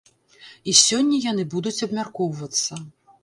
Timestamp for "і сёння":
0.71-1.19